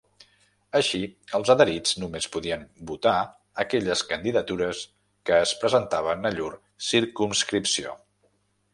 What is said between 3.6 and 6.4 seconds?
aquelles candidatures que es presentaven a